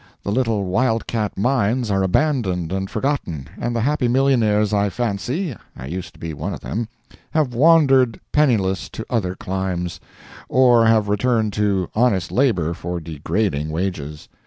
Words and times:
The 0.23 0.31
little 0.31 0.63
wildcat 0.65 1.37
mines 1.37 1.91
are 1.91 2.01
abandoned 2.01 2.71
and 2.73 2.89
forgotten, 2.89 3.47
and 3.55 3.75
the 3.75 3.81
happy 3.81 4.07
millionaires 4.07 4.73
I 4.73 4.89
fancy 4.89 5.55
(I 5.77 5.85
used 5.85 6.15
to 6.15 6.19
be 6.19 6.33
one 6.33 6.55
of 6.55 6.61
them) 6.61 6.87
have 7.33 7.53
wandered 7.53 8.19
penniless 8.31 8.89
to 8.97 9.05
other 9.11 9.35
climes, 9.35 9.99
or 10.49 10.87
have 10.87 11.07
returned 11.07 11.53
to 11.53 11.87
honest 11.93 12.31
labor 12.31 12.73
for 12.73 12.99
degrading 12.99 13.69
wages. 13.69 14.27